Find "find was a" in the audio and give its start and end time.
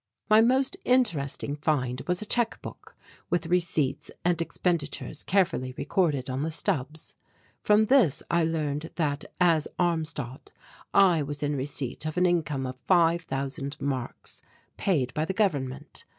1.57-2.25